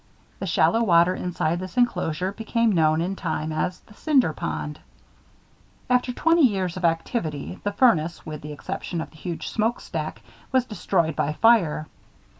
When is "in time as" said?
3.01-3.81